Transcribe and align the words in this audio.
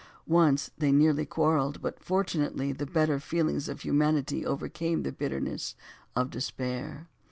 Once 0.25 0.71
they 0.79 0.91
nearly 0.91 1.27
quarrelled, 1.27 1.79
but 1.79 1.99
fortunately 1.99 2.71
the 2.71 2.87
better 2.87 3.19
feelings 3.19 3.69
of 3.69 3.81
humanity 3.81 4.43
overcame 4.43 5.03
the 5.03 5.11
bitterness 5.11 5.75
of 6.15 6.31
despair. 6.31 7.07